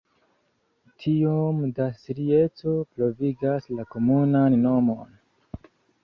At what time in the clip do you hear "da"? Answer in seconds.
1.79-1.85